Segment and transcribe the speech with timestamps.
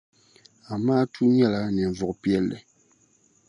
[0.73, 2.59] Amaatu nyɛla ninvuɣ' piɛlli.